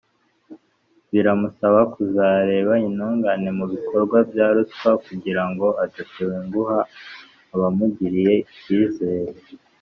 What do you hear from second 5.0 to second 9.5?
kugirango adatenguha abamugiriye icyizere